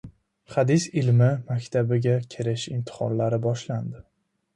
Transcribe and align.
Hadis 0.53 0.85
ilmi 1.01 1.27
maktabiga 1.49 2.15
kirish 2.37 2.65
imtihonlari 2.79 3.39
boshlandi 3.45 4.03